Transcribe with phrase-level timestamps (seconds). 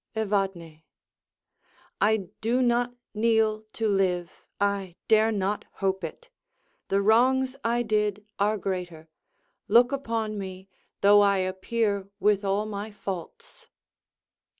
[0.15, 0.81] Evadne
[2.01, 6.31] I do not kneel to live; I dare not hope it;
[6.87, 9.09] The wrongs I did are greater.
[9.67, 10.69] Look upon me,
[11.01, 13.69] Though I appear with all my faults.